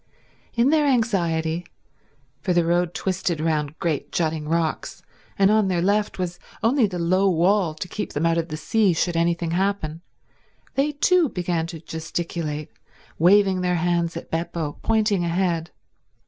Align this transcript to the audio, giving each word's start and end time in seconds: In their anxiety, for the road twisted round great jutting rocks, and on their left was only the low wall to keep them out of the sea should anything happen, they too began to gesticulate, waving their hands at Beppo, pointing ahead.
In 0.55 0.71
their 0.71 0.87
anxiety, 0.87 1.63
for 2.41 2.53
the 2.53 2.65
road 2.65 2.95
twisted 2.95 3.39
round 3.39 3.77
great 3.77 4.11
jutting 4.11 4.49
rocks, 4.49 5.03
and 5.37 5.51
on 5.51 5.67
their 5.67 5.79
left 5.83 6.17
was 6.17 6.39
only 6.63 6.87
the 6.87 6.97
low 6.97 7.29
wall 7.29 7.75
to 7.75 7.87
keep 7.87 8.13
them 8.13 8.25
out 8.25 8.39
of 8.39 8.47
the 8.47 8.57
sea 8.57 8.93
should 8.93 9.15
anything 9.15 9.51
happen, 9.51 10.01
they 10.73 10.93
too 10.93 11.29
began 11.29 11.67
to 11.67 11.79
gesticulate, 11.79 12.71
waving 13.19 13.61
their 13.61 13.75
hands 13.75 14.17
at 14.17 14.31
Beppo, 14.31 14.79
pointing 14.81 15.23
ahead. 15.23 15.69